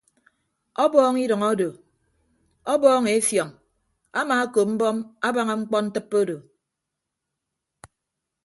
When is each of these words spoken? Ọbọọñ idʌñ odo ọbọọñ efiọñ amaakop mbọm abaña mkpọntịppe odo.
Ọbọọñ 0.83 1.13
idʌñ 1.23 1.41
odo 1.51 1.69
ọbọọñ 2.73 3.03
efiọñ 3.15 3.49
amaakop 4.19 4.67
mbọm 4.73 4.97
abaña 5.27 5.53
mkpọntịppe 5.61 6.15
odo. 6.23 6.37